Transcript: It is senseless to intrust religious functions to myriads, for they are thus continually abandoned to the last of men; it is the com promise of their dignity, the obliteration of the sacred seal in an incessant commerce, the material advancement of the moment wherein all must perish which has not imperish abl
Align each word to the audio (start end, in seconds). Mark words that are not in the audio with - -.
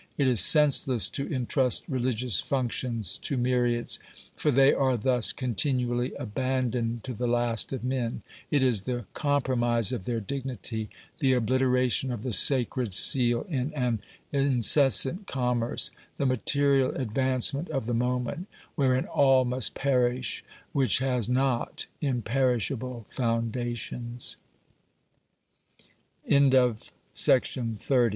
It 0.17 0.27
is 0.27 0.41
senseless 0.41 1.11
to 1.11 1.31
intrust 1.31 1.87
religious 1.87 2.39
functions 2.41 3.19
to 3.19 3.37
myriads, 3.37 3.99
for 4.35 4.49
they 4.49 4.73
are 4.73 4.97
thus 4.97 5.31
continually 5.31 6.15
abandoned 6.15 7.03
to 7.03 7.13
the 7.13 7.27
last 7.27 7.71
of 7.71 7.83
men; 7.83 8.23
it 8.49 8.63
is 8.63 8.81
the 8.81 9.05
com 9.13 9.43
promise 9.43 9.91
of 9.91 10.05
their 10.05 10.19
dignity, 10.19 10.89
the 11.19 11.33
obliteration 11.33 12.11
of 12.11 12.23
the 12.23 12.33
sacred 12.33 12.95
seal 12.95 13.43
in 13.47 13.71
an 13.75 14.01
incessant 14.31 15.27
commerce, 15.27 15.91
the 16.17 16.25
material 16.25 16.89
advancement 16.95 17.69
of 17.69 17.85
the 17.85 17.93
moment 17.93 18.47
wherein 18.73 19.05
all 19.05 19.45
must 19.45 19.75
perish 19.75 20.43
which 20.73 20.97
has 20.97 21.29
not 21.29 21.85
imperish 22.01 22.71
abl 22.75 23.05